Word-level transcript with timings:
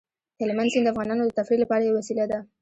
هلمند 0.41 0.69
سیند 0.73 0.83
د 0.87 0.91
افغانانو 0.93 1.23
د 1.25 1.31
تفریح 1.39 1.59
لپاره 1.61 1.83
یوه 1.83 1.97
وسیله 1.99 2.25
ده. 2.31 2.39